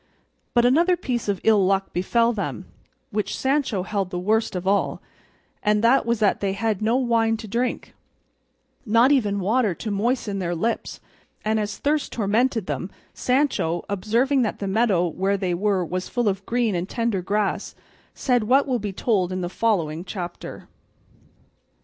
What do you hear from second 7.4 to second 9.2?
drink, nor